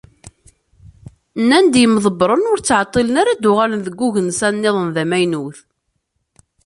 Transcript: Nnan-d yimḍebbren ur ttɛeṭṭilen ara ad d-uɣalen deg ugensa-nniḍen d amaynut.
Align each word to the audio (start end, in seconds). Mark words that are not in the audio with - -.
Nnan-d 1.41 1.73
yimḍebbren 1.81 2.49
ur 2.51 2.59
ttɛeṭṭilen 2.59 3.19
ara 3.21 3.31
ad 3.33 3.39
d-uɣalen 3.41 3.81
deg 3.83 3.99
ugensa-nniḍen 4.07 4.87
d 4.95 4.97
amaynut. 5.03 5.59